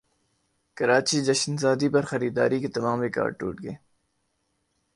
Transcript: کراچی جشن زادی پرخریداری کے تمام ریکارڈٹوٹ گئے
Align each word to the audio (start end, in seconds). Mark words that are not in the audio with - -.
کراچی 0.77 1.17
جشن 1.21 1.53
زادی 1.57 1.87
پرخریداری 1.89 2.57
کے 2.59 2.67
تمام 2.67 2.97
ریکارڈٹوٹ 3.01 3.55
گئے 3.63 3.75